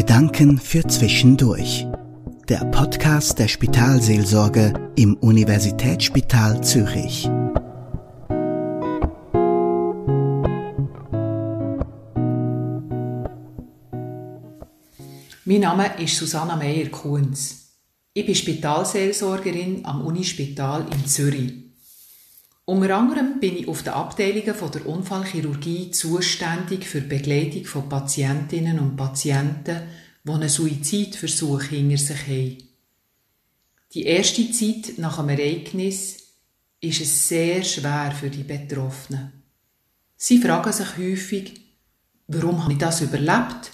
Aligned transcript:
Gedanken 0.00 0.56
für 0.56 0.82
Zwischendurch. 0.86 1.86
Der 2.48 2.64
Podcast 2.70 3.38
der 3.38 3.48
Spitalseelsorge 3.48 4.72
im 4.96 5.14
Universitätsspital 5.18 6.64
Zürich. 6.64 7.28
Mein 15.44 15.60
Name 15.60 15.90
ist 16.02 16.16
Susanna 16.16 16.56
Meyer-Kuhns. 16.56 17.74
Ich 18.14 18.24
bin 18.24 18.34
Spitalseelsorgerin 18.34 19.84
am 19.84 20.06
Unispital 20.06 20.86
in 20.90 21.06
Zürich. 21.06 21.69
Unter 22.70 22.96
anderem 22.96 23.40
bin 23.40 23.56
ich 23.56 23.66
auf 23.66 23.82
den 23.82 23.94
Abteilungen 23.94 24.54
der 24.72 24.86
Unfallchirurgie 24.86 25.90
zuständig 25.90 26.86
für 26.86 27.00
die 27.00 27.08
Begleitung 27.08 27.64
von 27.64 27.88
Patientinnen 27.88 28.78
und 28.78 28.96
Patienten, 28.96 29.80
die 30.22 30.30
einen 30.30 30.48
Suizidversuch 30.48 31.62
hinter 31.62 31.96
sich 31.96 32.28
haben. 32.28 32.58
Die 33.92 34.04
erste 34.04 34.52
Zeit 34.52 34.98
nach 34.98 35.16
dem 35.16 35.30
Ereignis 35.30 36.18
ist 36.80 37.00
es 37.00 37.26
sehr 37.26 37.64
schwer 37.64 38.12
für 38.12 38.30
die 38.30 38.44
Betroffenen. 38.44 39.32
Sie 40.16 40.38
fragen 40.38 40.72
sich 40.72 40.96
häufig, 40.96 41.60
warum 42.28 42.62
habe 42.62 42.74
ich 42.74 42.78
das 42.78 43.00
überlebt? 43.00 43.72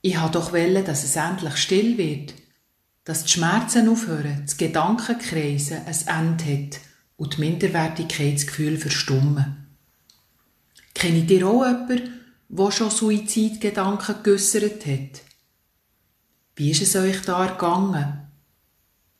Ich 0.00 0.16
habe 0.16 0.30
doch 0.30 0.52
wollen, 0.52 0.84
dass 0.84 1.02
es 1.02 1.16
endlich 1.16 1.56
still 1.56 1.98
wird, 1.98 2.34
dass 3.02 3.24
die 3.24 3.32
Schmerzen 3.32 3.88
aufhören, 3.88 4.42
das 4.44 4.56
Gedankenkreisen 4.56 5.78
ein 5.84 6.38
Ende 6.38 6.44
hat 6.44 6.91
und 7.22 7.36
die 7.36 7.40
Minderwertigkeitsgefühl 7.40 8.76
verstummen. 8.76 9.68
Kennt 10.92 11.30
ihr 11.30 11.46
auch 11.46 11.64
jemanden, 11.64 12.20
der 12.48 12.70
schon 12.72 12.90
Suizidgedanken 12.90 14.24
geäussert 14.24 14.84
hat? 14.84 15.22
Wie 16.56 16.72
ist 16.72 16.82
es 16.82 16.96
euch 16.96 17.22
da 17.22 17.46
ergangen? 17.46 18.26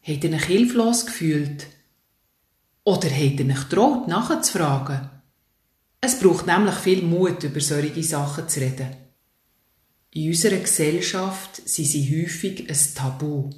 Habt 0.02 0.24
ihr 0.24 0.32
euch 0.32 0.44
hilflos 0.46 1.06
gefühlt? 1.06 1.68
Oder 2.82 3.08
habt 3.08 3.38
ihr 3.38 3.46
euch 3.46 3.68
getraut, 3.68 4.08
nachzufragen? 4.08 5.08
Es 6.00 6.18
braucht 6.18 6.48
nämlich 6.48 6.74
viel 6.74 7.02
Mut, 7.02 7.44
über 7.44 7.60
solche 7.60 8.02
Sachen 8.02 8.48
zu 8.48 8.58
reden. 8.58 8.96
In 10.10 10.30
unserer 10.30 10.58
Gesellschaft 10.58 11.62
sind 11.68 11.86
sie 11.86 12.20
häufig 12.20 12.68
ein 12.68 12.94
Tabu. 12.96 13.48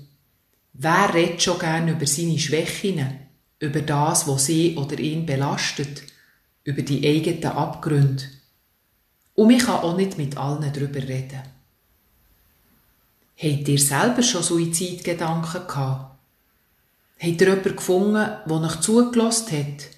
Wer 0.75 1.15
redet 1.15 1.43
schon 1.43 1.59
gern 1.59 1.89
über 1.89 2.07
seine 2.07 2.39
Schwächen? 2.39 3.24
Über 3.65 3.81
das, 3.81 4.29
was 4.29 4.47
sie 4.47 4.77
oder 4.77 4.99
ihn 4.99 5.27
belastet, 5.27 6.03
über 6.65 6.83
die 6.83 7.07
eigenen 7.07 7.45
Abgründe. 7.45 8.25
Und 9.35 9.51
ich 9.51 9.65
kann 9.65 9.81
auch 9.81 9.97
nicht 9.97 10.17
mit 10.17 10.37
allen 10.37 10.73
darüber 10.73 11.01
reden. 11.01 11.43
Habt 13.37 13.69
ihr 13.69 13.79
selber 13.79 14.23
schon 14.23 14.43
Suizidgedanken 14.43 15.67
gehabt? 15.67 16.17
Habt 17.19 17.41
ihr 17.41 17.49
jemanden 17.49 17.77
gefunden, 17.77 18.31
der 18.47 18.61
euch 18.61 18.81
zugelassen 18.81 19.59
hat? 19.59 19.89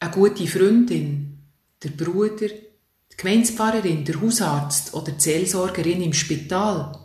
Eine 0.00 0.10
gute 0.10 0.46
Freundin, 0.46 1.38
der 1.82 1.90
Bruder, 1.90 2.48
die 2.48 3.16
Gemeindepfarrerin, 3.16 4.04
der 4.04 4.20
Hausarzt 4.20 4.94
oder 4.94 5.12
die 5.12 5.20
Seelsorgerin 5.20 6.02
im 6.02 6.12
Spital? 6.12 6.98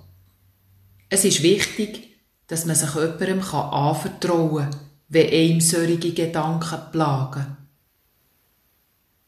Es 1.09 1.25
ist 1.25 1.43
wichtig, 1.43 2.17
dass 2.47 2.65
man 2.65 2.75
sich 2.75 2.93
jemandem 2.95 3.41
anvertrauen 3.41 4.69
kann, 4.69 4.86
wenn 5.09 5.29
einem 5.29 5.61
solche 5.61 6.13
Gedanken 6.13 6.91
plagen. 6.91 7.57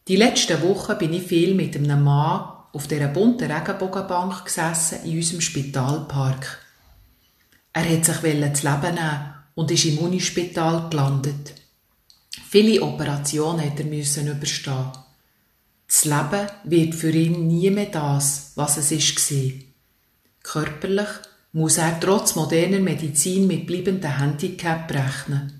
Die 0.08 0.16
letzten 0.16 0.61
Wochen 0.63 0.97
bin 0.97 1.13
ich 1.13 1.23
viel 1.23 1.53
mit 1.53 1.75
einem 1.75 2.03
Mann 2.03 2.49
auf 2.73 2.88
dieser 2.88 3.08
bunten 3.08 3.52
Regenbogenbank 3.52 4.45
gesessen 4.45 5.03
in 5.05 5.17
unserem 5.17 5.41
Spitalpark. 5.41 6.59
Er 7.73 7.89
hat 7.89 8.05
sich 8.05 8.17
das 8.17 8.63
Leben 8.63 8.95
nehmen 8.95 9.33
und 9.55 9.71
ist 9.71 9.86
im 9.86 9.99
Unispital 9.99 10.89
gelandet. 10.89 11.53
Viele 12.49 12.82
Operationen 12.82 13.64
hat 13.64 13.80
er 13.80 13.86
müssen 13.86 14.27
überstehen. 14.27 14.92
Das 15.87 16.05
Leben 16.05 16.48
wird 16.64 16.95
für 16.95 17.11
ihn 17.11 17.48
nie 17.48 17.70
mehr 17.70 17.87
das, 17.87 18.53
was 18.55 18.77
es 18.77 18.92
ist 18.92 19.32
Körperlich 20.43 21.09
muss 21.52 21.77
er 21.77 21.99
trotz 21.99 22.36
moderner 22.36 22.80
Medizin 22.80 23.48
mit 23.48 23.67
bleibenden 23.67 24.17
Handicap 24.17 24.92
rechnen. 24.92 25.58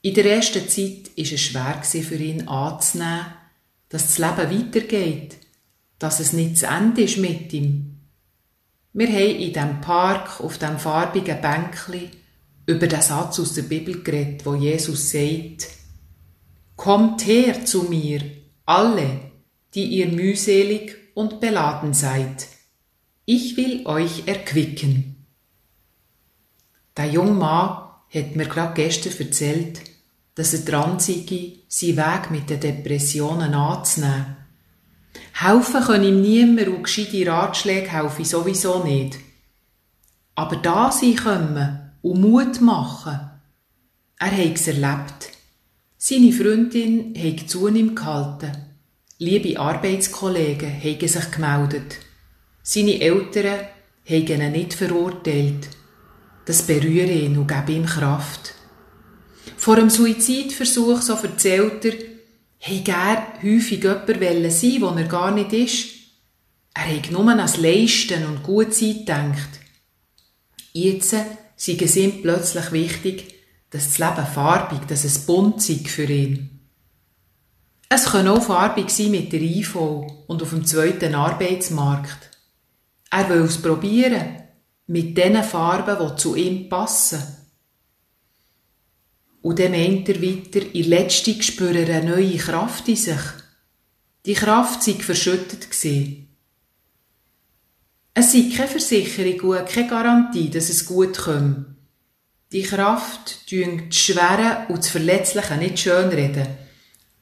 In 0.00 0.14
der 0.14 0.36
ersten 0.36 0.68
Zeit 0.68 1.16
war 1.16 1.24
es 1.24 1.40
schwer 1.40 1.82
für 1.82 2.14
ihn 2.14 2.46
anzunehmen, 2.46 3.26
dass 3.88 4.14
das 4.14 4.18
Leben 4.18 4.72
weitergeht, 4.72 5.38
dass 5.98 6.20
es 6.20 6.32
nicht 6.32 6.58
zu 6.58 6.66
Ende 6.66 7.02
ist 7.02 7.18
mit 7.18 7.52
ihm. 7.52 7.98
Wir 8.92 9.08
haben 9.08 9.36
in 9.36 9.52
diesem 9.52 9.80
Park, 9.80 10.40
auf 10.40 10.58
dem 10.58 10.78
farbigen 10.78 11.40
Bänkli, 11.40 12.10
über 12.66 12.86
den 12.86 13.00
Satz 13.00 13.40
aus 13.40 13.54
der 13.54 13.62
Bibel 13.62 14.02
geredet, 14.02 14.44
wo 14.44 14.54
Jesus 14.54 15.10
sagt, 15.10 15.68
Kommt 16.76 17.26
her 17.26 17.64
zu 17.64 17.84
mir, 17.84 18.20
alle, 18.64 19.20
die 19.74 19.86
ihr 19.86 20.08
mühselig 20.08 20.96
und 21.14 21.40
beladen 21.40 21.92
seid. 21.92 22.46
Ich 23.24 23.56
will 23.56 23.84
euch 23.86 24.26
erquicken. 24.26 25.26
Der 26.96 27.06
junge 27.06 27.32
Mann 27.32 27.88
hat 28.14 28.36
mir 28.36 28.46
gerade 28.46 28.74
gestern 28.74 29.12
erzählt, 29.18 29.80
dass 30.38 30.54
er 30.54 30.60
dran 30.60 31.00
sei, 31.00 31.24
seinen 31.66 31.96
Weg 31.96 32.30
mit 32.30 32.48
den 32.48 32.60
Depressionen 32.60 33.54
anzunehmen. 33.54 34.36
Helfen 35.32 35.82
können 35.82 36.04
ihm 36.04 36.20
niemand 36.20 36.68
und 36.68 36.84
gescheite 36.84 37.26
Ratschläge 37.26 37.90
helfen 37.90 38.24
sowieso 38.24 38.84
nicht. 38.84 39.18
Aber 40.36 40.54
da 40.54 40.92
sein 40.92 41.16
können 41.16 41.90
und 42.02 42.20
Mut 42.20 42.60
machen. 42.60 43.18
Er 44.20 44.30
hat 44.30 44.54
es 44.54 44.68
erlebt. 44.68 45.30
Seine 45.96 46.32
Freundin 46.32 47.14
hat 47.16 47.50
zu 47.50 47.66
ihm 47.66 47.96
gehalten. 47.96 48.52
Liebe 49.18 49.58
Arbeitskollegen 49.58 50.72
haben 50.80 51.08
sich 51.08 51.30
gemeldet. 51.32 51.96
Seine 52.62 53.00
Eltern 53.00 53.66
haben 54.08 54.28
ihn 54.28 54.52
nicht 54.52 54.74
verurteilt. 54.74 55.68
Das 56.44 56.62
berührt 56.62 57.10
ihn 57.10 57.36
und 57.36 57.48
gibt 57.48 57.70
ihm 57.70 57.86
Kraft. 57.86 58.54
Vor 59.68 59.76
einem 59.76 59.90
Suizidversuch, 59.90 61.02
so 61.02 61.12
erzählt 61.12 61.84
er, 61.84 61.92
hätte 62.56 62.90
er 62.90 63.34
häufig 63.42 63.84
jemand 63.84 64.50
sein 64.50 64.80
wo 64.80 64.86
er 64.96 65.04
gar 65.04 65.30
nicht 65.30 65.52
ist. 65.52 65.88
Er 66.72 66.96
hat 66.96 67.10
nur 67.10 67.28
an 67.28 67.36
das 67.36 67.58
Leisten 67.58 68.24
und 68.24 68.42
gut 68.42 68.72
sein 68.72 69.00
gedacht. 69.00 69.60
Jetzt 70.72 71.10
sei 71.10 71.76
es 71.78 71.96
ihm 71.96 72.22
plötzlich 72.22 72.72
wichtig, 72.72 73.34
dass 73.68 73.88
das 73.88 73.98
Leben 73.98 74.26
farbig, 74.26 74.88
dass 74.88 75.04
es 75.04 75.18
bunt 75.26 75.60
sei 75.60 75.74
für 75.84 76.10
ihn. 76.10 76.60
Es 77.90 78.06
kann 78.06 78.28
auch 78.28 78.42
farbig 78.42 78.88
sein 78.88 79.10
mit 79.10 79.34
der 79.34 79.42
IV 79.42 79.76
und 80.28 80.42
auf 80.42 80.48
dem 80.48 80.64
zweiten 80.64 81.14
Arbeitsmarkt. 81.14 82.30
Er 83.10 83.28
will 83.28 83.42
es 83.42 83.60
probieren, 83.60 84.44
mit 84.86 85.18
den 85.18 85.44
Farben, 85.44 86.08
die 86.08 86.16
zu 86.16 86.36
ihm 86.36 86.70
passen. 86.70 87.47
Und 89.42 89.58
dann 89.58 89.72
meint 89.72 90.08
er 90.08 90.20
weiter, 90.20 90.74
in 90.74 90.84
letzter 90.84 91.42
spüre 91.42 91.84
eine 91.84 92.10
neue 92.10 92.36
Kraft 92.36 92.88
in 92.88 92.96
sich. 92.96 93.20
Die 94.26 94.34
Kraft 94.34 94.82
sei 94.82 94.94
verschüttet 94.94 95.70
gewesen. 95.70 96.28
Es 98.14 98.32
sei 98.32 98.50
keine 98.54 98.68
Versicherung 98.68 99.50
und 99.50 99.68
keine 99.68 99.88
Garantie, 99.88 100.50
dass 100.50 100.68
es 100.68 100.86
gut 100.86 101.16
kommt. 101.18 101.66
Die 102.50 102.62
Kraft 102.62 103.48
tun 103.48 103.84
das 103.88 103.96
Schwere 103.96 104.66
und 104.68 104.78
das 104.78 104.88
Verletzliche 104.88 105.56
nicht 105.56 105.78
schönreden. 105.78 106.48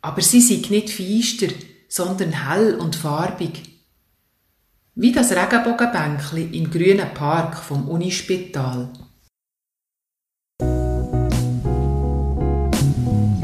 Aber 0.01 0.23
sie 0.23 0.41
sei 0.41 0.63
nicht 0.71 0.91
feister, 0.91 1.53
sondern 1.89 2.49
hell 2.49 2.77
und 2.77 2.97
farbig. 2.97 3.63
Wie 4.95 5.13
das 5.13 5.33
Regenbogenbänkli 5.33 6.57
im 6.57 6.71
grünen 6.71 7.13
Park 7.13 7.59
vom 7.59 7.89
Unispital. 7.89 8.91